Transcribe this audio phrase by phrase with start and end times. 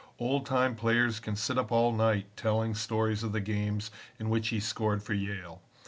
[0.17, 4.47] Old time players can sit up all night telling stories of the games in which
[4.47, 5.61] he scored for Yale.